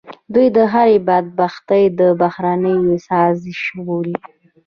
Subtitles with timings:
[0.33, 4.17] دوی هر بدبختي د بهرنیو سازش بولي.